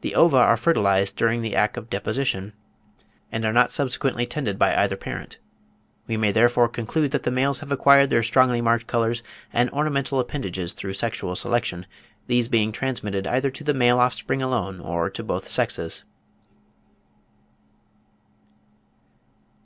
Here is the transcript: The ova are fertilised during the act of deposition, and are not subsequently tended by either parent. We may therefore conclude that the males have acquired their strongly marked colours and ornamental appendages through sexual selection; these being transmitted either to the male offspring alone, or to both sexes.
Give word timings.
The 0.00 0.16
ova 0.16 0.38
are 0.38 0.56
fertilised 0.56 1.14
during 1.16 1.40
the 1.40 1.54
act 1.54 1.76
of 1.76 1.88
deposition, 1.88 2.52
and 3.30 3.44
are 3.44 3.52
not 3.52 3.70
subsequently 3.70 4.26
tended 4.26 4.58
by 4.58 4.74
either 4.76 4.96
parent. 4.96 5.38
We 6.08 6.16
may 6.16 6.32
therefore 6.32 6.68
conclude 6.68 7.12
that 7.12 7.22
the 7.22 7.30
males 7.30 7.60
have 7.60 7.70
acquired 7.70 8.10
their 8.10 8.24
strongly 8.24 8.60
marked 8.60 8.88
colours 8.88 9.22
and 9.52 9.70
ornamental 9.70 10.18
appendages 10.18 10.72
through 10.72 10.94
sexual 10.94 11.36
selection; 11.36 11.86
these 12.26 12.48
being 12.48 12.72
transmitted 12.72 13.24
either 13.28 13.52
to 13.52 13.62
the 13.62 13.72
male 13.72 14.00
offspring 14.00 14.42
alone, 14.42 14.80
or 14.80 15.08
to 15.10 15.22
both 15.22 15.48
sexes. 15.48 16.02